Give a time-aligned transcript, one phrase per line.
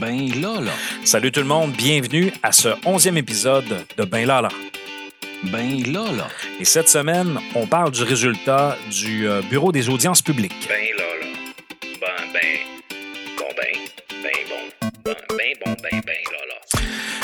[0.00, 0.72] Ben là, là.
[1.04, 4.48] Salut tout le monde, bienvenue à ce onzième épisode de Ben là, là.
[5.44, 6.28] Ben là, là.
[6.58, 10.68] Et cette semaine, on parle du résultat du euh, Bureau des audiences publiques.
[10.68, 11.26] Ben là, là.
[12.00, 12.58] Ben, ben.
[13.38, 13.78] Bon, ben.
[14.22, 14.90] Ben, bon.
[15.04, 16.80] Ben, ben, bon, ben, ben, là, là.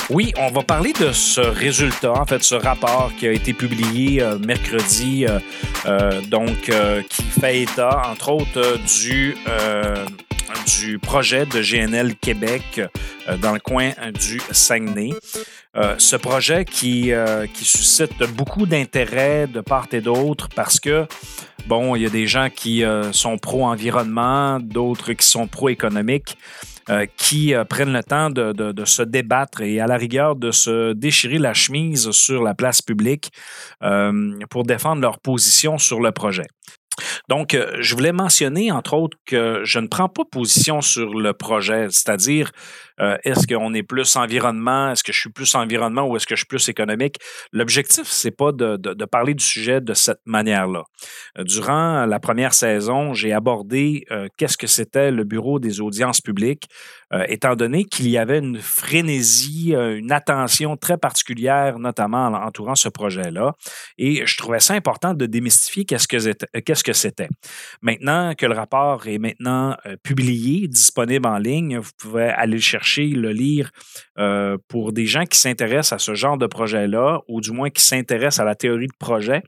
[0.09, 4.21] Oui, on va parler de ce résultat, en fait, ce rapport qui a été publié
[4.21, 5.39] euh, mercredi, euh,
[5.85, 10.05] euh, donc euh, qui fait état, entre autres, euh, du, euh,
[10.65, 12.81] du projet de GNL Québec
[13.27, 15.11] euh, dans le coin du Saguenay.
[15.77, 21.05] Euh, ce projet qui, euh, qui suscite beaucoup d'intérêt de part et d'autre parce que,
[21.67, 26.37] bon, il y a des gens qui sont pro-environnement, d'autres qui sont pro-économique,
[26.89, 31.37] euh, qui prennent le temps de, se débattre et à la rigueur de se déchirer
[31.37, 33.31] la chemise sur la place publique
[34.49, 36.47] pour défendre leur position sur le projet.
[37.29, 41.33] Donc, euh, je voulais mentionner, entre autres, que je ne prends pas position sur le
[41.33, 42.51] projet, c'est-à-dire,
[43.01, 46.35] euh, est-ce qu'on est plus environnement, est-ce que je suis plus environnement ou est-ce que
[46.35, 47.17] je suis plus économique?
[47.51, 50.83] L'objectif, c'est pas de, de- parler du sujet de cette manière-là.
[51.37, 56.21] Euh, Durant la première saison, j'ai abordé euh, qu'est-ce que c'était le Bureau des audiences
[56.21, 56.67] publiques,
[57.27, 62.87] étant donné qu'il y avait une frénésie, une attention très particulière, notamment en entourant ce
[62.87, 63.53] projet-là.
[63.97, 66.07] Et je trouvais ça important de démystifier qu'est-ce
[66.83, 67.27] que c'était.
[67.81, 72.90] Maintenant que le rapport est maintenant publié, disponible en ligne, vous pouvez aller le chercher,
[72.99, 73.71] le lire
[74.17, 77.83] euh, pour des gens qui s'intéressent à ce genre de projet-là, ou du moins qui
[77.83, 79.41] s'intéressent à la théorie de projet.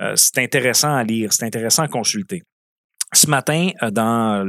[0.00, 2.42] euh, c'est intéressant à lire, c'est intéressant à consulter.
[3.12, 4.44] Ce matin, euh, dans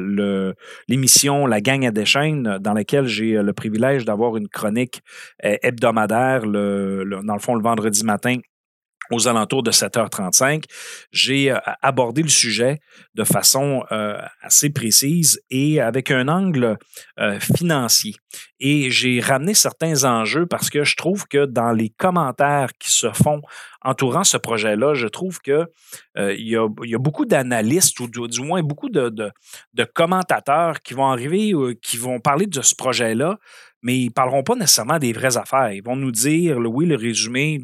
[0.87, 5.01] l'émission La gang à des chaînes, dans laquelle j'ai le privilège d'avoir une chronique
[5.43, 8.37] hebdomadaire, le- dans le fond, le vendredi matin,
[9.11, 10.63] aux alentours de 7h35,
[11.11, 12.79] j'ai euh, abordé le sujet
[13.15, 16.77] de façon euh, assez précise et avec un angle
[17.19, 18.15] euh, financier.
[18.59, 23.11] Et j'ai ramené certains enjeux parce que je trouve que dans les commentaires qui se
[23.11, 23.41] font
[23.81, 25.65] entourant ce projet-là, je trouve que
[26.17, 26.67] euh, y a,
[26.97, 29.31] beaucoup d'analystes ou du, moins beaucoup de,
[29.93, 33.37] commentateurs qui vont arriver, euh, qui vont parler de ce projet-là,
[33.81, 35.71] mais ils ne parleront pas nécessairement des vraies affaires.
[35.71, 37.59] Ils vont nous dire, le- oui, le résumé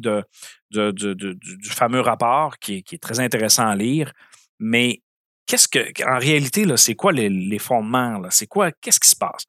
[0.70, 4.12] du, fameux rapport qui est, très intéressant à lire,
[4.58, 5.02] mais
[5.46, 8.22] qu'est-ce que, en réalité, c'est quoi les, fondements?
[8.30, 9.44] C'est quoi, qu'est-ce qui se passe?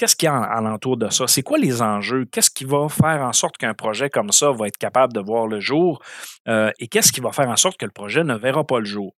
[0.00, 1.26] Qu'est-ce qu'il y a en- alentour de ça?
[1.28, 2.24] C'est quoi les enjeux?
[2.32, 5.46] Qu'est-ce qui va faire en sorte qu'un projet comme ça va être capable de voir
[5.46, 6.00] le jour?
[6.48, 8.86] Euh, et qu'est-ce qui va faire en sorte que le projet ne verra pas le
[8.86, 9.14] jour?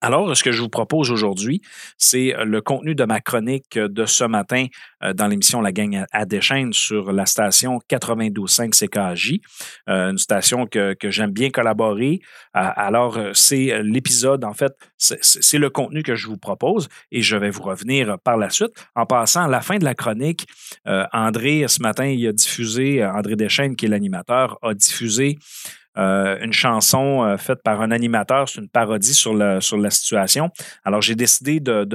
[0.00, 1.62] Alors, ce que je vous propose aujourd'hui,
[1.98, 4.66] c'est euh, le contenu de ma chronique de ce matin
[5.02, 9.40] euh, dans l'émission La Gang à- Deschaines sur la station 92.5 CKJ,
[9.88, 12.20] euh, une station que, j'aime bien collaborer.
[12.56, 16.88] Euh, alors, euh, c'est euh, l'épisode, en fait, c'est le contenu que je vous propose
[17.10, 18.72] et je vais vous revenir par la suite.
[18.94, 20.46] En passant, à la fin de la chronique,
[20.86, 25.38] euh, André, ce matin, il a diffusé, euh, André Deschaines, qui est l'animateur, a diffusé
[25.96, 29.60] euh, une chanson euh, faite par un animateur, c'est une parodie sur, la
[29.90, 30.50] situation.
[30.84, 31.86] Alors, j'ai décidé de,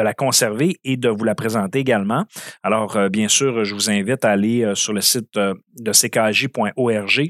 [0.00, 2.24] la, conserver et de vous la présenter également.
[2.62, 7.28] Alors, euh, bien sûr, je vous invite à aller sur le site de ckj.org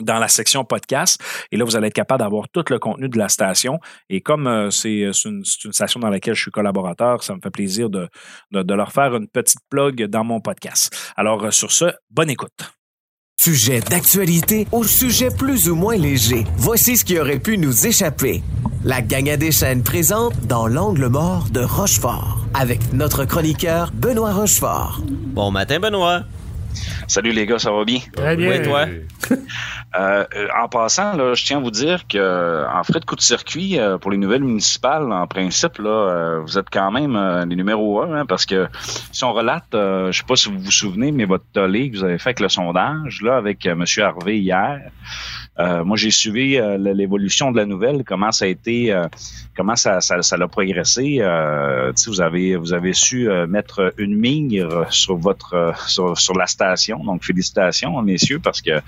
[0.00, 1.20] dans la section podcast.
[1.52, 3.78] Et là, vous allez être capable d'avoir tout le contenu de la station.
[4.08, 8.08] Et comme c'est une, station dans laquelle je suis collaborateur, ça me fait plaisir de,
[8.50, 11.12] leur faire une petite plug dans mon podcast.
[11.16, 12.79] Alors, sur ce, bonne écoute.
[13.42, 16.44] Sujet d'actualité au sujet plus ou moins léger.
[16.58, 18.42] Voici ce qui aurait pu nous échapper.
[18.84, 25.00] La gang des chaînes présente dans l'angle mort de Rochefort avec notre chroniqueur Benoît Rochefort.
[25.08, 26.24] Bon matin, Benoît.
[27.10, 27.98] Salut les gars, ça va bien?
[28.12, 28.50] Très bien.
[28.50, 28.86] Oui, toi?
[29.98, 30.24] Euh,
[30.56, 33.20] en passant, là, je tiens à vous dire que euh, en frais de coup de
[33.20, 37.44] circuit euh, pour les nouvelles municipales, en principe, là, euh, vous êtes quand même euh,
[37.44, 38.68] les numéros un, hein, parce que
[39.10, 41.96] si on relate, euh, je sais pas si vous vous souvenez, mais votre tollé que
[41.96, 43.84] vous avez fait avec le sondage, là, avec euh, M.
[44.00, 44.80] Harvey hier,
[45.60, 49.06] euh, moi j'ai suivi euh, l'évolution de la nouvelle, comment ça a été, euh,
[49.56, 51.18] comment ça, ça, ça a progressé.
[51.20, 55.72] Euh, tu sais, vous avez vous avez su euh, mettre une mire sur votre euh,
[55.86, 57.04] sur, sur la station.
[57.04, 58.80] Donc félicitations messieurs parce que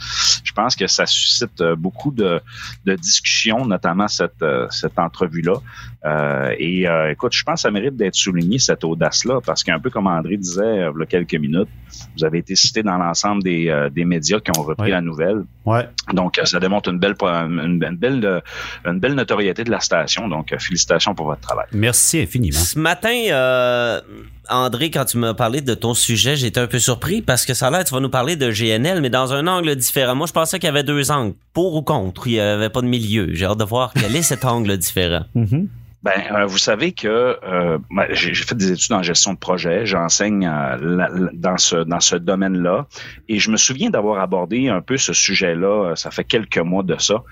[0.42, 2.40] je pense que ça suscite beaucoup de,
[2.86, 5.56] de discussions, notamment cette cette entrevue là.
[6.04, 9.62] Euh, et euh, écoute, je pense que ça mérite d'être souligné cette audace là parce
[9.62, 11.68] qu'un peu comme André disait il y a quelques minutes,
[12.16, 15.44] vous avez été cité dans l'ensemble des, euh, des médias qui ont repris la nouvelle.
[15.64, 15.86] Ouais.
[16.12, 18.40] Donc, ça démontre une belle, une, une belle, euh,
[18.86, 20.28] une belle notoriété de la station.
[20.28, 21.66] Donc, euh, félicitations pour votre travail.
[21.72, 22.58] Merci infiniment.
[22.58, 24.00] Ce matin, euh,
[24.48, 27.66] André, quand tu m'as parlé de ton sujet, j'étais un peu surpris parce que ça
[27.66, 30.14] a l'air, tu vas nous parler de GNL, mais dans un angle différent.
[30.14, 32.26] Moi, je pensais qu'il y avait deux angles, pour ou contre.
[32.26, 33.28] Il n'y avait pas de milieu.
[33.34, 35.24] J'ai hâte de voir quel est cet angle différent.
[35.34, 35.68] Mhm.
[36.02, 37.78] Ben, euh, vous savez que euh,
[38.10, 42.86] j'ai fait des études en gestion de projet, j'enseigne euh, dans ce dans ce domaine-là,
[43.28, 45.90] et je me souviens d'avoir abordé un peu ce sujet-là.
[45.90, 47.22] euh, Ça fait quelques mois de ça.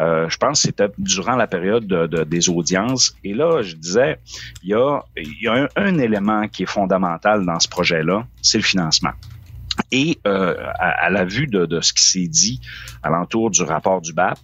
[0.00, 3.16] Euh, je pense que c'était durant la période de- de- des audiences.
[3.24, 4.18] Et là, je disais,
[4.62, 8.58] il y a il y a un, élément qui est fondamental dans ce projet-là, c'est
[8.58, 9.10] le financement.
[9.92, 12.60] Et à, à la vue de, de ce qui s'est dit
[13.02, 14.38] alentour du rapport du BAP,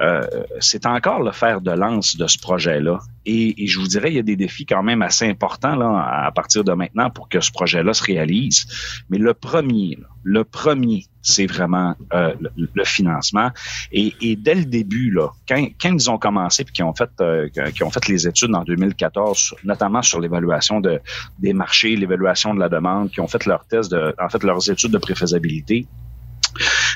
[0.00, 0.26] euh,
[0.60, 2.98] c'est encore le fer de lance de ce projet-là.
[3.24, 6.24] Et, et je vous dirais, il y a des défis quand même assez importants là,
[6.26, 8.66] à partir de maintenant pour que ce projet-là se réalise.
[9.08, 13.50] Mais le premier, le premier, c'est vraiment euh, le, le financement.
[13.90, 17.10] Et, et dès le début, là, quand, quand ils ont commencé puis qu'ils ont fait,
[17.20, 21.00] euh, qu'ils ont fait les études en 2014, notamment sur l'évaluation de,
[21.38, 24.70] des marchés, l'évaluation de la demande, qui ont fait leurs tests, de, en fait leurs
[24.70, 25.86] études de préfaisabilité,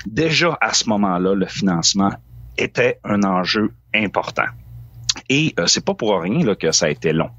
[0.06, 2.12] déjà à ce moment-là, le financement
[2.61, 4.47] était un enjeu important.
[5.31, 7.31] Et euh, c'est pas pour rien là, que ça a été long.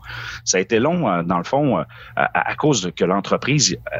[0.45, 1.83] Ça a été long, euh, dans le fond, euh,
[2.15, 3.97] à, cause de que l'entreprise euh,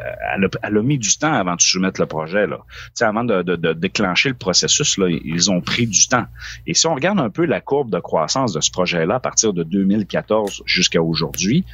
[0.62, 2.46] elle, a, mis du temps avant de soumettre le projet.
[2.46, 2.60] Là.
[3.02, 6.24] Avant de, de, déclencher le processus, là, ils ont pris du temps.
[6.66, 9.52] Et si on regarde un peu la courbe de croissance de ce projet-là à partir
[9.52, 11.66] de 2014 jusqu'à aujourd'hui,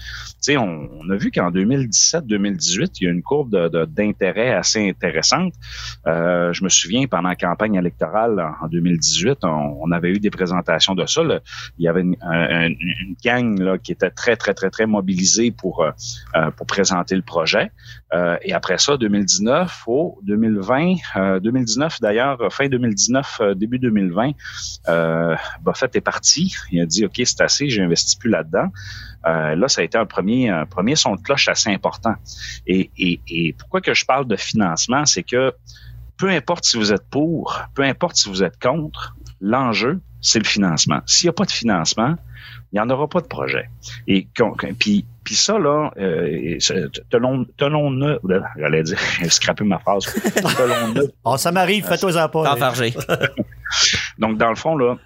[0.56, 3.50] on, on a vu qu'en 2017-2018, il y a une courbe
[3.86, 5.52] d'intérêt assez intéressante.
[6.06, 10.30] Euh, je me souviens, pendant la campagne électorale en, en 2018, on, avait eu des
[10.30, 11.22] présentations de ça.
[11.78, 15.82] Il y avait un- un- une gang qui était très, très, très, très mobilisée pour,
[15.82, 15.90] euh,
[16.36, 17.70] euh, pour présenter le projet.
[18.14, 24.32] Euh, et après ça, 2019 au 2020, euh, 2019 d'ailleurs, fin 2019, euh, début 2020,
[24.88, 26.54] euh, Buffett est parti.
[26.72, 28.68] Il a dit, OK, c'est assez, j'ai investi plus là-dedans.
[29.24, 32.14] Là, ça a été un premier, premier son de cloche assez important.
[32.66, 35.52] Et, et, et pourquoi que je parle de financement, c'est que
[36.16, 40.44] peu importe si vous êtes pour, peu importe si vous êtes contre, l'enjeu, c'est le
[40.44, 41.00] financement.
[41.06, 42.16] S'il n'y a pas de financement,
[42.72, 43.68] il n'y en aura pas de projet.
[44.06, 44.26] Et
[44.78, 48.18] puis, puis ça, là, euh, c'est- tenons, tenons-ne,
[48.58, 50.04] j'allais dire, j'ai scrappé ma phrase,
[50.34, 52.44] tenons-ne Oh, ça m'arrive, fais-toi-en pas.
[52.44, 52.54] là.
[52.54, 52.94] Enfargé.
[54.18, 54.96] donc, dans le fond, là,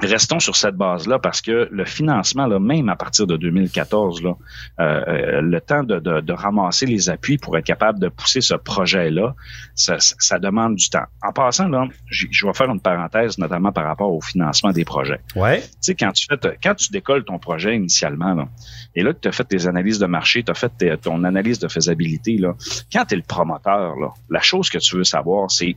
[0.00, 4.32] restons sur cette base-là parce que le financement, là, même à partir de 2014, là,
[4.80, 8.54] euh, le temps de, de, de ramasser les appuis pour être capable de pousser ce
[8.54, 9.34] projet-là,
[9.74, 11.04] ça, ça- demande du temps.
[11.22, 15.20] En passant, là, je vais faire une parenthèse, notamment par rapport au financement des projets.
[15.36, 15.60] Ouais.
[15.60, 18.48] Tu sais, quand tu fais, ta- quand tu décolles ton projet initialement, là,
[18.96, 21.22] et là que tu as fait tes analyses de marché, tu as fait tes- ton
[21.24, 22.54] analyse de faisabilité, là,
[22.92, 25.76] quand tu es le promoteur, là, la chose que tu veux savoir, c'est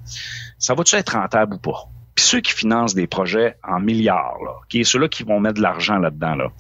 [0.58, 1.84] ça va-tu être rentable ou pas?
[2.18, 5.62] Puis ceux qui financent des projets en milliards, là, est ceux-là qui vont mettre de
[5.62, 6.52] l'argent là-dedans, là,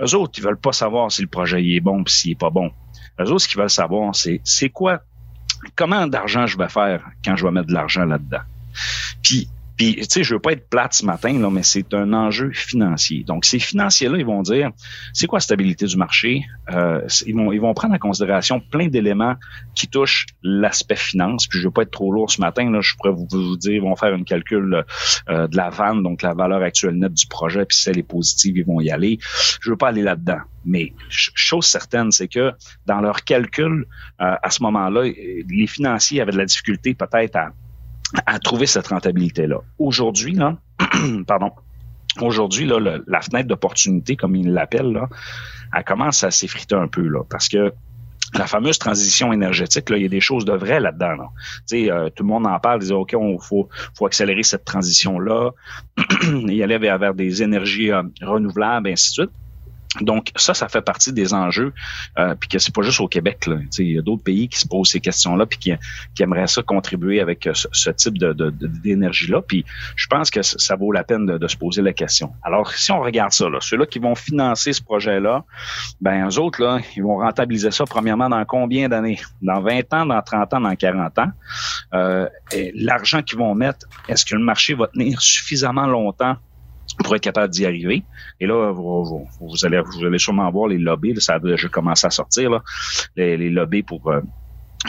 [0.00, 2.38] eux autres, ils veulent pas savoir si le projet il est bon ou s'il est
[2.38, 2.72] pas bon.
[3.20, 5.02] Eux autres, ce qu'ils veulent savoir, c'est c'est quoi,
[5.76, 8.40] comment d'argent je vais faire quand je vais mettre de l'argent là-dedans.
[9.76, 12.50] Puis, tu sais, je veux pas être plate ce matin, là, mais c'est un enjeu
[12.52, 13.24] financier.
[13.24, 14.70] Donc, ces financiers-là, ils vont dire,
[15.12, 16.44] c'est quoi la stabilité du marché?
[16.70, 19.34] Euh, ils, vont, ils vont prendre en considération plein d'éléments
[19.74, 21.46] qui touchent l'aspect finance.
[21.46, 23.72] Puis, je veux pas être trop lourd ce matin, là, je pourrais vous, vous dire,
[23.72, 24.84] ils vont faire une calcul
[25.28, 28.02] euh, de la vanne, donc la valeur actuelle nette du projet, puis si elle est
[28.02, 29.18] positive, ils vont y aller.
[29.60, 30.40] Je veux pas aller là-dedans.
[30.64, 32.52] Mais ch- chose certaine, c'est que
[32.86, 33.86] dans leur calcul,
[34.20, 37.50] euh, à ce moment-là, les financiers avaient de la difficulté peut-être à
[38.26, 39.58] à trouver cette rentabilité-là.
[39.78, 40.56] Aujourd'hui, là,
[41.26, 41.50] pardon,
[42.20, 45.08] aujourd'hui, là, la fenêtre d'opportunité, comme ils l'appellent, là,
[45.76, 47.72] elle commence à s'effriter un peu, là, parce que
[48.34, 51.14] la fameuse transition énergétique, là, il y a des choses de vraies là-dedans.
[51.14, 51.28] Là.
[51.72, 55.50] Euh, tout le monde en parle, disait OK, on faut, faut accélérer cette transition-là,
[56.48, 59.30] y aller vers, vers des énergies euh, renouvelables, et ainsi de suite.
[60.00, 61.72] Donc, ça, ça fait partie des enjeux,
[62.18, 63.46] euh, puis que c'est pas juste au Québec.
[63.46, 63.56] Là.
[63.78, 65.72] Il y a d'autres pays qui se posent ces questions-là, puis qui,
[66.14, 69.42] qui aimeraient ça contribuer avec euh, ce, type de, d'énergie-là.
[69.42, 69.64] Puis
[69.96, 72.32] je pense que ça vaut la peine de, de se poser la question.
[72.42, 75.44] Alors, si on regarde ça, là, ceux-là qui vont financer ce projet-là,
[76.00, 79.20] ben eux autres, là, ils vont rentabiliser ça premièrement dans combien d'années?
[79.42, 81.30] Dans 20 ans, dans 30 ans, dans 40 ans.
[81.94, 82.28] Euh,
[82.74, 86.36] l'argent qu'ils vont mettre, est-ce que le marché va tenir suffisamment longtemps
[87.02, 88.04] pour être capable d'y arriver.
[88.40, 89.26] Et là, vous,
[89.64, 92.62] allez, vous allez sûrement voir les lobbies, là, ça a déjà commencé à sortir, là,
[93.16, 94.20] les, les lobbies pour euh,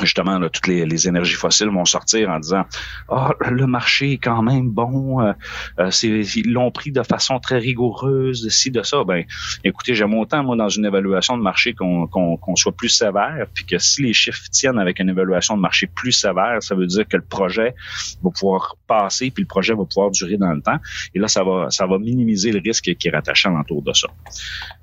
[0.02, 2.66] justement là, toutes les, les énergies fossiles vont sortir en disant
[3.10, 5.34] Ah, le marché est quand même bon, euh,
[5.80, 9.04] euh, ils l'ont pris de façon très rigoureuse, de ci, de ça.
[9.04, 9.24] Ben,
[9.64, 13.78] écoutez, j'aime autant, moi, dans une évaluation de marché qu'on soit plus sévère, puis que
[13.78, 17.18] si les chiffres tiennent avec une évaluation de marché plus sévère, ça veut dire que
[17.18, 17.76] le projet
[18.24, 20.80] va pouvoir passer, puis le projet va pouvoir durer dans le temps.
[21.14, 24.08] Et là, ça va, ça va minimiser le risque qui est rattaché alentour de ça.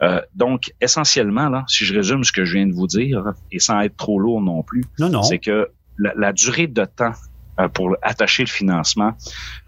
[0.02, 3.58] Euh, donc, essentiellement, là, si je résume ce que je viens de vous dire, et
[3.58, 5.22] sans être trop lourd non plus, Non, non.
[5.22, 7.12] c'est que la, durée de temps
[7.60, 9.12] euh, pour attacher le financement.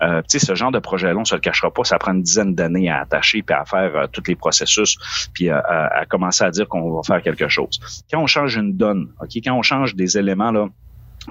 [0.00, 2.22] Euh, tu sais, ce genre de projet-là, on se le cachera pas, ça prend une
[2.22, 4.96] dizaine d'années à attacher puis à faire euh, tous les processus
[5.34, 7.78] puis à, commencer à dire qu'on va faire quelque chose.
[8.10, 10.68] Quand on change une donne, ok, quand on change des éléments là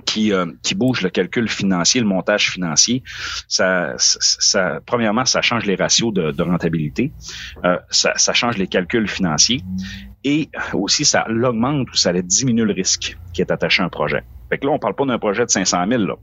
[0.05, 3.03] qui, euh, qui bougent le calcul financier, le montage financier,
[3.47, 3.95] ça,
[4.85, 7.11] premièrement, ça change les ratios de, rentabilité,
[7.89, 9.63] ça change les calculs financiers
[10.23, 14.23] et aussi ça l'augmente ou ça diminue le risque qui est attaché à un projet.
[14.49, 16.15] Fait que là, on parle pas d'un projet de 500 000, là.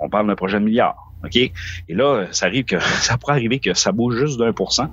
[0.00, 1.12] on parle d'un projet de milliards.
[1.24, 1.36] OK?
[1.36, 1.52] Et
[1.88, 4.90] là, ça arrive que ça pourrait arriver que ça bouge juste d'un pour cent,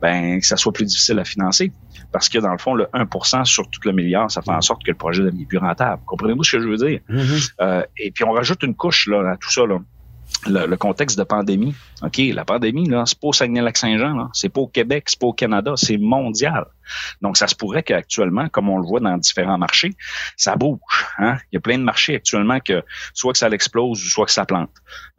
[0.00, 1.72] ben, que ça soit plus difficile à financer.
[2.12, 4.84] Parce que dans le fond, le 1% sur tout le milliard, ça fait en sorte
[4.84, 6.02] que le projet devient plus rentable.
[6.06, 7.00] Comprenez-vous ce que je veux dire?
[7.60, 9.64] Euh, et puis on rajoute une couche là, à tout ça.
[9.66, 9.78] Là.
[10.46, 11.74] Le, le contexte de pandémie.
[12.02, 14.28] OK, la pandémie, là, c'est pas au Saguenay-Lac-Saint-Jean, là.
[14.32, 16.66] c'est pas au Québec, c'est pas au Canada, c'est mondial.
[17.20, 19.94] Donc, ça se pourrait qu'actuellement, comme on le voit dans différents marchés,
[20.36, 20.78] ça bouge.
[21.18, 21.36] Hein?
[21.50, 22.82] Il y a plein de marchés actuellement que
[23.14, 24.70] soit que ça l'explose ou soit que ça plante.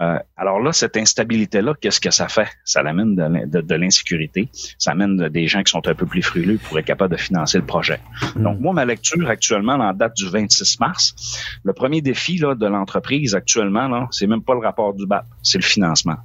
[0.01, 2.48] Euh, alors là, cette instabilité-là, qu'est-ce que ça fait?
[2.65, 4.50] Ça l'amène de, l'in- de- de l'insécurité.
[4.77, 7.58] Ça amène des gens qui sont un peu plus frileux pour être capables de financer
[7.58, 8.00] le projet.
[8.36, 11.15] Donc, moi, ma lecture actuellement, en date du 26 mars,
[11.63, 15.58] le premier défi là, de l'entreprise actuellement, c'est même pas le rapport du BAP, c'est
[15.58, 16.17] le financement.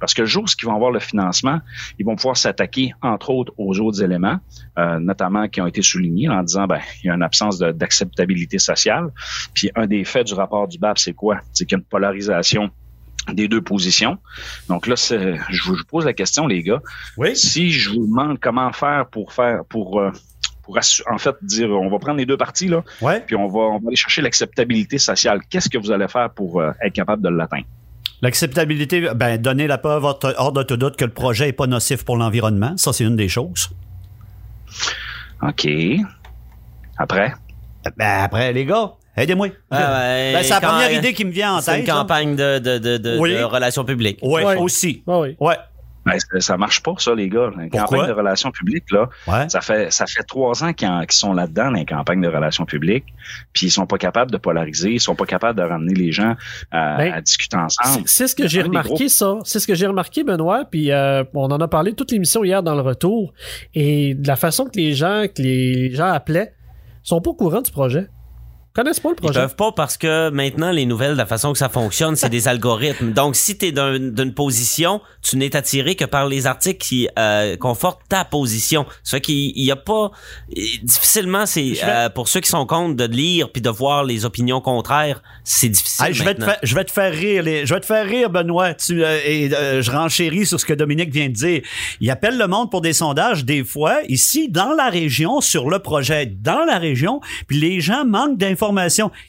[0.00, 1.60] Parce que le jour où ils vont avoir le financement,
[1.98, 4.38] ils vont pouvoir s'attaquer, entre autres, aux autres éléments,
[4.78, 8.58] euh, notamment qui ont été soulignés en disant ben il y a une absence d'acceptabilité
[8.58, 9.10] sociale.
[9.54, 11.40] Puis un des faits du rapport du BAP, c'est quoi?
[11.52, 12.70] C'est qu'il y a une polarisation
[13.32, 14.18] des deux positions.
[14.68, 16.80] Donc là, je vous pose la question, les gars.
[17.16, 17.34] Oui.
[17.36, 20.12] Si je vous demande comment faire pour faire pour euh,
[20.62, 20.78] pour
[21.10, 23.20] en fait dire on va prendre les deux parties là, Ouais.
[23.26, 25.40] puis on va on va aller chercher l'acceptabilité sociale.
[25.50, 27.66] Qu'est-ce que vous allez faire pour euh, être capable de l'atteindre?
[28.22, 32.04] L'acceptabilité, ben, donner la preuve hors de tout doute que le projet est pas nocif
[32.04, 32.74] pour l'environnement.
[32.76, 33.70] Ça, c'est une des choses.
[35.42, 35.68] OK.
[36.98, 37.32] Après?
[37.96, 39.48] Ben, après, les gars, aidez-moi.
[39.70, 41.80] Ah ouais, Ben, c'est la première idée qui me vient en C'est tête.
[41.82, 41.92] une là.
[41.94, 43.34] campagne de, de, de, de, Oui.
[43.34, 44.18] de relations publiques.
[44.22, 44.56] Ouais, Ouais.
[44.56, 45.02] aussi.
[45.06, 45.36] Ah oui.
[45.38, 45.56] Ouais.
[46.06, 47.50] Ben, ça- marche pas, ça, les gars.
[47.58, 49.48] Les campagnes de relations publiques, là, Ouais.
[49.48, 53.06] ça fait ça fait trois ans qu'ils sont là-dedans, dans les campagnes de relations publiques,
[53.52, 56.34] puis ils sont pas capables de polariser, ils sont pas capables de ramener les gens
[56.70, 58.04] à, Ben, à discuter ensemble.
[58.06, 59.38] c'est ce que j'ai remarqué, ça.
[59.44, 60.64] C'est ce que j'ai remarqué, Benoît.
[60.70, 63.32] Puis euh, on en a parlé toute l'émission hier dans le retour.
[63.74, 66.52] Et de la façon que les gens, que les gens appelaient,
[67.02, 68.06] sont pas au courant du projet.
[68.76, 69.40] Ils connaissent pas le Ils projet.
[69.40, 72.46] peuvent pas parce que maintenant, les nouvelles, de la façon que ça fonctionne, c'est des
[72.46, 73.12] algorithmes.
[73.12, 77.56] Donc, si tu es d'une position, tu n'es attiré que par les articles qui euh,
[77.56, 78.84] confortent ta position.
[79.02, 80.10] Fait qu'il il y a pas...
[80.82, 84.60] Difficilement, c'est euh, pour ceux qui sont contre de lire puis de voir les opinions
[84.60, 87.80] contraires, c'est difficile Hey, je, vais te je vais te faire rire, les- je vais
[87.80, 88.74] te faire rire, Benoît.
[88.74, 91.62] Tu, euh, et euh, je renchéris sur ce que Dominique vient de dire.
[92.00, 95.78] Il appelle le monde pour des sondages des fois ici dans la région sur le
[95.78, 98.65] projet dans la région, puis les gens manquent d'informations.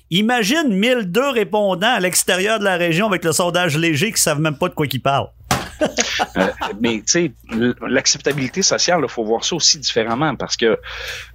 [0.10, 4.58] Imagine 1002 répondants à l'extérieur de la région avec le sondage léger qui savent même
[4.58, 5.30] pas de quoi ils parlent.
[6.38, 6.48] Euh,
[6.82, 7.32] mais tu sais,
[7.88, 10.78] l'acceptabilité sociale, il faut voir ça aussi différemment parce que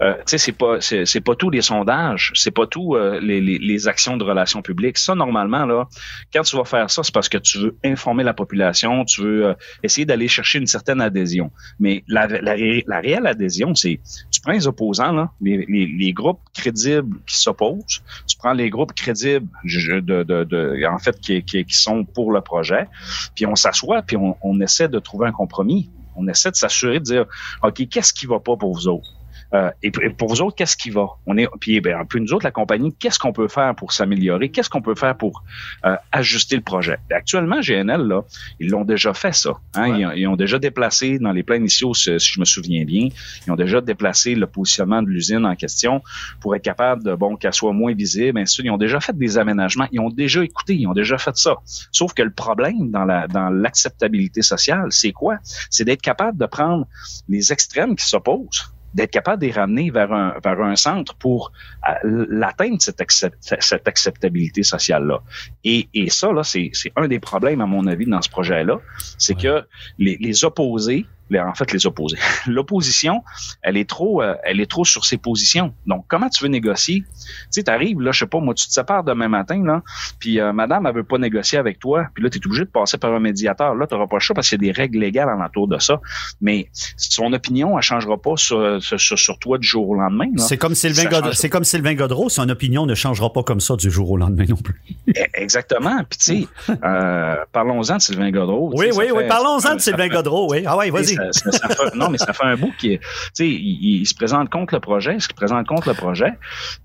[0.03, 3.41] euh, tu sais, c'est pas c'est pas tout les sondages, c'est pas tout euh, les,
[3.41, 4.99] les, actions de relations publiques.
[4.99, 5.89] Ça normalement là,
[6.33, 9.55] quand tu vas faire ça, c'est parce que tu veux informer la population, tu veux
[9.83, 11.51] essayer d'aller chercher une certaine adhésion.
[11.81, 16.13] Mais la, la, ré- la réelle adhésion, c'est tu prends les opposants là, les, les,
[16.13, 21.65] groupes crédibles qui s'opposent, tu prends les groupes crédibles de, de en fait qui, qui,
[21.65, 22.87] qui sont pour le projet,
[23.35, 25.91] puis on s'assoit, puis on, on essaie de trouver un compromis.
[26.17, 27.27] On essaie de s'assurer de dire,
[27.62, 29.22] OK, qu'est-ce qui va pas pour vous autres?
[29.54, 31.06] Euh, et pour- vous autres, qu'est-ce qui va?
[31.26, 34.49] On est, puis ben, puis nous autres, la compagnie, qu'est-ce qu'on peut faire pour s'améliorer?
[34.50, 35.44] Qu'est-ce qu'on peut faire pour
[35.85, 36.97] euh, ajuster le projet?
[37.11, 38.23] Actuellement, GNL, là,
[38.61, 39.52] ils l'ont déjà fait, ça.
[39.75, 39.97] Hein?
[39.99, 42.85] Ils, ont, ils ont déjà déplacé dans les plans initiaux, si, si je me souviens
[42.85, 43.09] bien,
[43.47, 46.02] ils ont déjà déplacé le positionnement de l'usine en question
[46.40, 48.66] pour être capable de, bon, qu'elle soit moins visible, ainsi de suite.
[48.66, 49.87] Ils ont déjà fait des aménagements.
[49.92, 51.56] Ils ont déjà écouté, ils ont déjà fait ça.
[51.92, 55.38] Sauf que le problème dans la dans l'acceptabilité sociale, c'est quoi?
[55.71, 56.87] C'est d'être capable de prendre
[57.28, 61.53] les extrêmes qui s'opposent, d'être capable de les ramener vers un, vers un centre pour
[61.89, 65.21] euh, l'atteindre, cette, accept- cette acceptabilité sociale-là.
[65.65, 68.81] Et, et ça, là, c'est c'est un des problèmes, à mon avis, dans ce projet-là.
[69.19, 69.65] C'est que
[69.99, 73.23] les, les opposés, les- en fait, les opposés, l'opposition,
[73.62, 75.73] elle est trop, euh, elle est trop sur ses positions.
[75.87, 77.00] Donc, comment tu veux négocier?
[77.02, 77.07] Tu
[77.50, 79.83] sais, t'arrives, là, je sais pas, moi, tu te sépares demain matin, là,
[80.19, 82.71] puis euh, madame, elle veut pas négocier avec toi, puis là, tu es obligé de
[82.71, 83.75] passer par un médiateur.
[83.75, 85.69] Là, tu n'auras pas le choix parce qu'il y a des règles légales en entour
[85.69, 86.00] de ça.
[86.41, 90.26] Mais son opinion, elle changera pas sur, sur, toi du jour au lendemain.
[90.37, 91.09] C'est comme Sylvain.
[91.33, 92.29] C'est comme Sylvain Godreau.
[92.29, 94.81] Son opinion ne changera pas comme ça du jour au lendemain non plus.
[95.09, 96.02] E- Exactement.
[96.09, 98.71] Puis, tu sais, euh, parlons-en de Sylvain Godreau.
[98.75, 99.23] Oui, oui, oui.
[99.29, 100.50] Parlons-en de Sylvain Godreau.
[100.52, 100.62] Oui.
[100.67, 101.12] Ah ouais, vas-y.
[101.16, 101.33] Vas-y.
[101.33, 104.00] ça- ça- ça fait- non, mais ça fait un bout qui, est- tu sais, il,
[104.02, 106.33] il se présente contre le projet, il se présente contre le projet.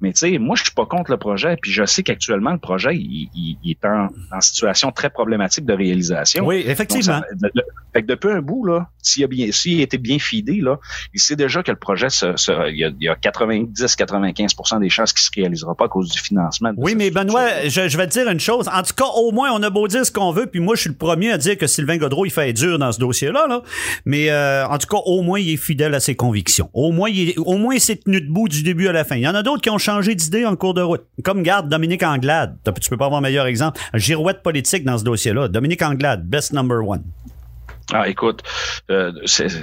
[0.01, 2.57] Mais tu sais, moi, je suis pas contre le projet, puis je sais qu'actuellement le
[2.59, 6.45] projet, il, il- il est en, en situation très problématique de réalisation.
[6.45, 7.19] Oui, Donc, effectivement.
[7.21, 9.97] ça- de- de- fait que depuis un bout, là, s'il a bien, s'il a été
[9.97, 10.17] bien
[10.61, 10.77] là,
[11.13, 14.79] il sait déjà que le projet, se, se- il y a, il y a 90-95%
[14.79, 16.71] des chances qu'il se réalisera pas à cause du financement.
[16.77, 17.07] Oui, mais.
[17.11, 18.67] Benoît, je, je vais te dire une chose.
[18.67, 20.81] En tout cas, au moins, on a beau dire ce qu'on veut, puis moi, je
[20.81, 23.47] suis le premier à dire que Sylvain Godreau, il fait dur dans ce dossier-là.
[23.47, 23.61] Là.
[24.05, 26.69] Mais euh, en tout cas, au moins, il est fidèle à ses convictions.
[26.73, 29.15] Au moins, il, est- au moins, il s'est tenu debout du début à la fin.
[29.15, 31.03] Il y en a d'autres qui ont changé d'idée en cours de route.
[31.23, 32.57] Comme, garde, Dominique Anglade.
[32.81, 33.79] Tu peux pas avoir un meilleur exemple.
[33.93, 35.47] Girouette politique dans ce dossier-là.
[35.47, 37.03] Dominique Anglade, best number one.
[37.93, 38.43] Ah, écoute,
[38.91, 39.13] euh,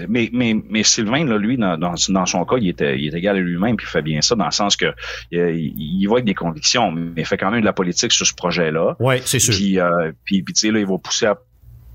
[0.08, 3.18] mais, mais, mais Sylvain, là, lui, dans, dans, dans son cas, il était, il est
[3.18, 6.06] égal à lui-même, puis il fait bien ça, dans le sens que euh, il, il
[6.06, 8.96] va avec des convictions, mais il fait quand même de la politique sur ce projet-là.
[8.98, 9.52] Oui, c'est sûr.
[9.54, 11.36] Puis, euh, puis, puis, tu sais, là, il va pousser à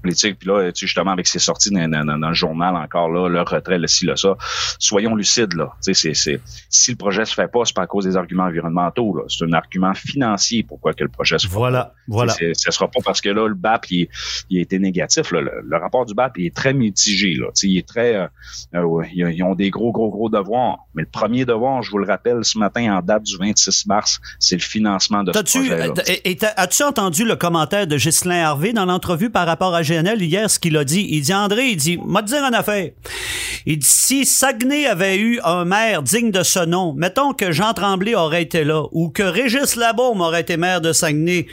[0.01, 3.09] politique, puis là, tu sais, justement, avec ses sorties dans, dans- dans le journal encore,
[3.09, 4.35] là, le retrait, le ci, le ça,
[4.79, 5.71] soyons lucides, là.
[5.83, 8.17] Tu sais, c'est, c'est, si le projet se fait pas, c'est pas à cause des
[8.17, 9.23] arguments environnementaux, là.
[9.27, 12.33] C'est un argument financier pourquoi que le projet se fait Voilà, voilà.
[12.33, 14.07] c'est- Ce sera pas parce que là, le BAP, il,
[14.49, 15.31] il a été négatif.
[15.31, 15.41] là.
[15.41, 17.35] Le, le rapport du BAP, il est très mitigé.
[17.35, 17.47] Là.
[17.47, 18.15] Tu sais, Il est très.
[18.15, 18.27] euh,
[18.75, 20.79] euh, ils, ont des gros, gros, gros devoirs.
[20.95, 24.19] Mais le premier devoir, je vous le rappelle, ce matin, en date du 26 mars,
[24.39, 25.39] c'est le financement de ce
[25.71, 29.73] euh, et- et t'as- as-tu entendu le commentaire de Ghislain Harvey dans l'entrevue par rapport
[29.75, 31.07] à Hier, ce qu'il a dit?
[31.09, 32.91] Il dit, André, il dit, m'a dire une affaire.
[33.65, 37.73] Il dit, si Saguenay avait eu un maire digne de ce nom, mettons que Jean
[37.73, 41.47] Tremblay aurait été là, ou que Régis Labaume aurait été maire de Saguenay,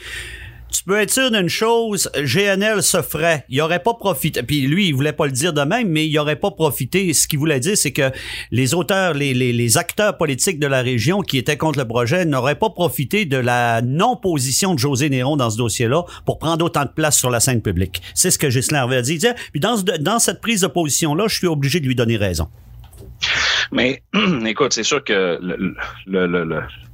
[0.76, 3.47] tu peux être sûr d'une chose, GNL se ferait.
[3.49, 4.42] Il aurait pas profité.
[4.42, 7.14] Puis lui, il voulait pas le dire de même, mais il aurait pas profité.
[7.14, 8.11] Ce qu'il voulait dire, c'est que
[8.50, 12.68] les auteurs, les, acteurs politiques de la région qui étaient contre le projet n'auraient pas
[12.68, 17.16] profité de la non-position de José Néron dans ce dossier-là pour prendre autant de place
[17.16, 18.02] sur la scène publique.
[18.14, 19.18] C'est ce que Ghislain Harvey a dit.
[19.52, 22.49] Puis dans cette prise de position-là, je suis obligé de lui donner raison.
[23.73, 24.02] Mais
[24.46, 25.75] écoute, c'est sûr que le,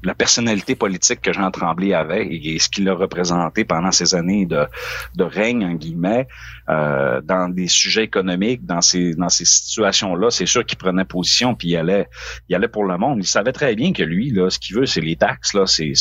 [0.04, 4.46] la personnalité politique que Jean Tremblay avait et ce qu'il a représenté pendant ces années
[4.46, 4.66] de,
[5.22, 6.26] règne, en guillemets,
[6.68, 11.76] euh, dans des sujets économiques, dans ces, situations-là, c'est sûr qu'il prenait position puis il
[11.76, 12.08] allait,
[12.48, 13.18] il allait pour le monde.
[13.20, 15.54] Il savait très bien que lui, là, ce qu'il veut, c'est les taxes.
[15.54, 15.92] Là, c'est,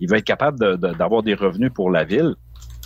[0.00, 2.34] il veut être capable d'avoir des revenus pour la ville.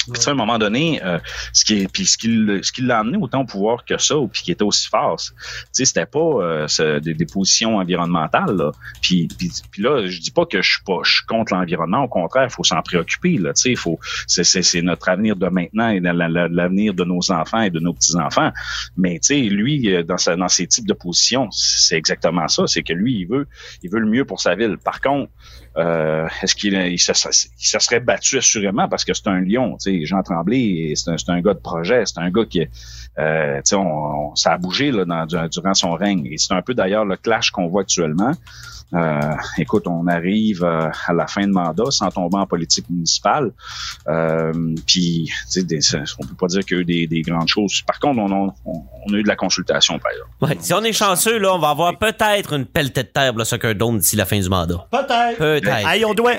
[0.05, 1.19] Puis, tu sais, à un moment donné, euh,
[1.53, 2.29] ce qui est, puis ce qui,
[2.63, 5.33] ce qui l'a amené autant au pouvoir que ça, puis qui était aussi fort, tu
[5.73, 8.57] sais, c'était pas euh, des, des positions environnementales.
[8.57, 8.73] Là.
[9.03, 12.05] Puis, puis, puis là, je dis pas que je suis pas, je suis contre l'environnement.
[12.05, 13.39] Au contraire, il faut s'en préoccuper.
[13.39, 16.95] Là, tu sais, faut, c'est, c'est, notre avenir de maintenant et la- la- la- l'avenir
[16.95, 18.51] de nos enfants et de nos petits enfants.
[18.97, 22.67] Mais tu sais, lui, euh, dans, sa, dans ses types de positions, c'est exactement ça.
[22.67, 23.47] C'est que lui, il veut,
[23.83, 24.77] il veut le mieux pour sa ville.
[24.83, 25.31] Par contre,
[25.77, 27.13] euh, est-ce qu'il il se
[27.79, 31.41] serait battu assurément parce que c'est un lion, tu sais, Jean Tremblay, c'est un, un
[31.41, 32.67] gars de projet, c'est un gars qui,
[33.19, 36.27] euh, tu sais, on, on- ça a bougé là, dans- durant son règne.
[36.27, 38.33] Et c'est un peu d'ailleurs le clash qu'on voit actuellement.
[38.95, 39.21] Euh,
[39.59, 43.53] écoute, on arrive euh, à la fin de mandat sans tomber en politique municipale.
[44.09, 44.53] Euh,
[44.87, 45.79] puis, tu sais, des-
[46.19, 47.83] on peut pas dire qu'il y a eu des, des grandes choses.
[47.87, 50.31] Par contre, on, a- on- on a eu de la consultation, par exemple.
[50.43, 53.39] Ouais, si on est chanceux, là, on va avoir peut-être une pelletée de terre pour
[53.39, 54.87] le Soccer Dome d'ici la fin du mandat.
[54.91, 55.39] Peut-être.
[55.39, 55.89] Peut-être.
[55.89, 56.33] Hey, on doit,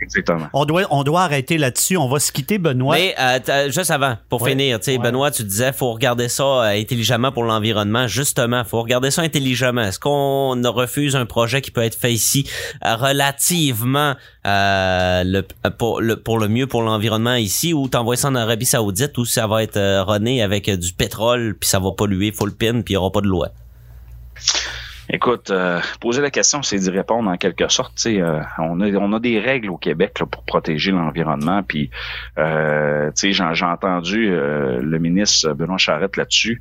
[0.00, 0.46] Exactement.
[0.52, 1.96] on doit, on doit arrêter là-dessus.
[1.96, 2.94] On va se quitter, Benoît.
[2.96, 4.50] Mais euh, juste avant, pour Ouais.
[4.50, 5.02] finir, tu sais, Ouais.
[5.02, 8.06] Benoît, tu disais faut regarder ça intelligemment pour l'environnement.
[8.06, 9.82] Justement, faut regarder ça intelligemment.
[9.82, 12.48] Est-ce qu'on refuse un projet qui peut être fait ici
[12.84, 14.14] euh, relativement
[14.46, 19.24] euh, euh, pour, le, mieux pour l'environnement ici, ou t'envoies ça en Arabie Saoudite où
[19.24, 22.94] ça va être rené avec du pétrole puis ça va polluer full pin puis il
[22.94, 23.48] y aura pas de loi.
[25.12, 25.52] Écoute,
[25.98, 28.06] poser la question, c'est d'y répondre en quelque sorte.
[28.58, 31.64] On, a, des règles au Québec pour protéger l'environnement.
[31.64, 31.90] Puis,
[32.36, 36.60] j'ai entendu le ministre Benoît Charette là-dessus.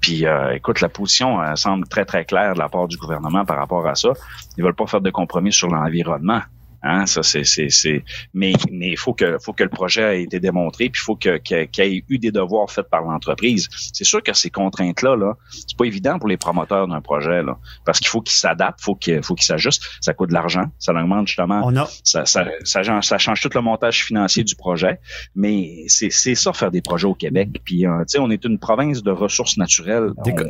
[0.00, 3.44] Puis, euh, écoute, la position elle semble très très claire de la part du gouvernement
[3.44, 4.10] par rapport à ça.
[4.56, 6.40] Ils veulent pas faire de compromis sur l'environnement.
[6.82, 10.22] Hein, ça c'est c'est c'est mais mais il faut que faut que le projet ait
[10.22, 13.68] été démontré puis il faut que qu'il y ait eu des devoirs faits par l'entreprise.
[13.92, 17.42] C'est sûr que ces contraintes là là, c'est pas évident pour les promoteurs d'un projet
[17.42, 20.64] là parce qu'il faut qu'ils s'adaptent, faut qu'il faut qu'ils s'ajustent, ça coûte de l'argent,
[20.78, 24.44] ça augmente justement on a, ça, ça, ça, change, ça change tout le montage financier
[24.44, 25.00] du projet,
[25.34, 27.48] mais c'est c'est ça faire des projets au Québec.
[27.64, 30.10] Puis, euh, tu sais, on est une province de ressources naturelles.
[30.24, 30.44] Déco-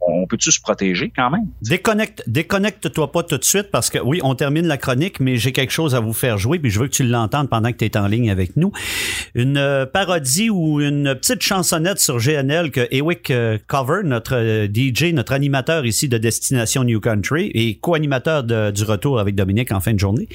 [0.00, 1.46] On, on peut-tu se protéger quand même?
[1.62, 5.52] Déconnecte, déconnecte-toi pas tout de suite parce que oui, on termine la chronique, mais j'ai
[5.52, 7.76] quelque quelque chose à vous faire jouer, puis je veux que tu l'entendes pendant que
[7.76, 8.70] tu es en ligne avec nous.
[9.34, 14.68] Une euh, parodie ou une petite chansonnette sur GNL que Ewick euh, Cover, notre euh,
[14.72, 19.80] DJ, notre animateur ici de Destination New Country et co-animateur du retour avec Dominique en
[19.80, 20.28] fin de journée.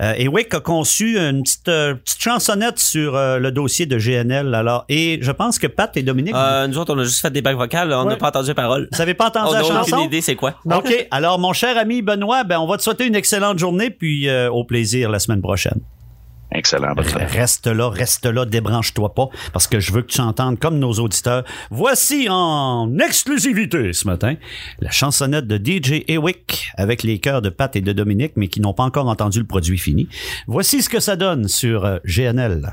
[0.00, 4.54] Euh, Ewick a conçu une petite, euh, petite chansonnette sur euh, le dossier de GNL.
[4.54, 6.34] Alors, et je pense que Pat et Dominique,
[6.68, 8.16] nous autres, on a juste fait des bacs vocales, on n'a Ouais.
[8.18, 8.88] pas entendu les paroles.
[8.92, 9.96] vous n'avez pas entendu On la n'a chanson?
[9.96, 10.54] aucune idée c'est quoi.
[10.70, 11.06] OK.
[11.10, 14.50] Alors, mon cher ami Benoît, ben, on va te souhaiter une excellente journée, puis euh,
[14.58, 15.80] au plaisir la semaine prochaine.
[16.50, 16.94] Excellent.
[16.96, 20.92] Reste là, reste là, débranche-toi pas, parce que je veux que tu entendes comme nos
[20.94, 21.44] auditeurs.
[21.70, 24.36] Voici en exclusivité ce matin
[24.80, 28.60] la chansonnette de DJ Ewick avec les chœurs de Pat et de Dominique, mais qui
[28.60, 30.08] n'ont pas encore entendu le produit fini.
[30.46, 32.72] Voici ce que ça donne sur euh, GNL.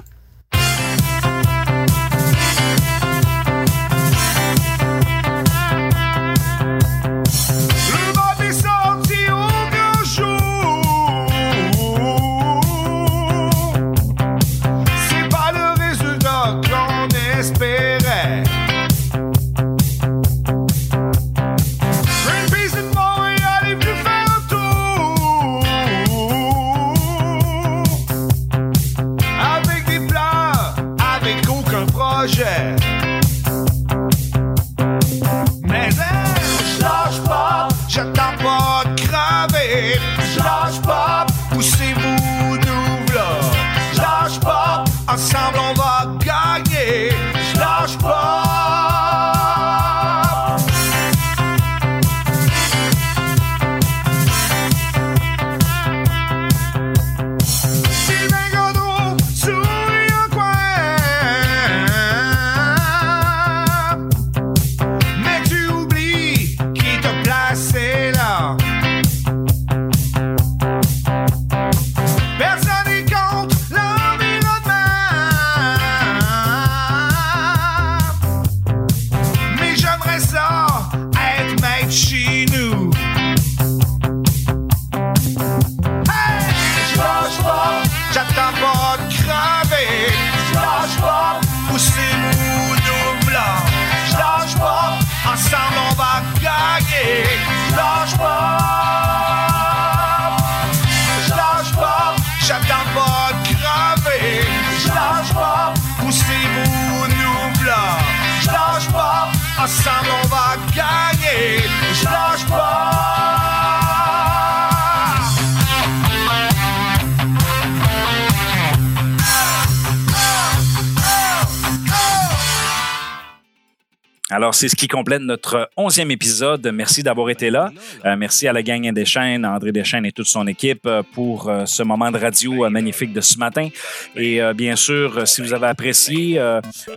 [124.32, 126.68] Alors, c'est ce qui complète notre onzième épisode.
[126.74, 127.70] Merci d'avoir été là.
[128.06, 131.48] Euh, merci à la gang des chaînes, André Deschênes et toute son équipe euh, pour
[131.48, 133.70] euh, ce moment de radio magnifique de ce matin.
[134.16, 136.40] Et bien sûr, si vous avez apprécié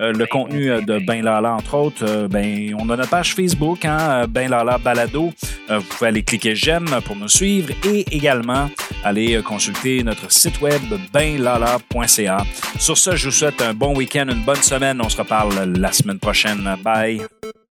[0.01, 4.49] le contenu de Ben Lala, entre autres, ben, on a notre page Facebook, hein, Ben
[4.49, 5.33] Lala Balado.
[5.69, 8.71] Vous pouvez aller cliquer j'aime pour nous suivre et également
[9.05, 12.39] aller consulter notre site web benlala.ca.
[12.79, 15.01] Sur ce, je vous souhaite un bon week-end, une bonne semaine.
[15.03, 16.77] On se reparle la semaine prochaine.
[17.19, 17.68] Bye.